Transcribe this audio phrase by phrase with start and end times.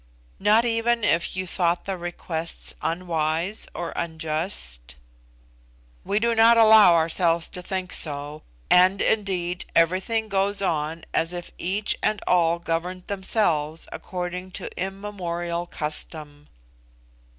[0.39, 4.95] "Not even if you thought the requests unwise or unjust?"
[6.03, 8.41] "We do not allow ourselves to think so,
[8.71, 15.67] and, indeed, everything goes on as if each and all governed themselves according to immemorial
[15.67, 16.47] custom."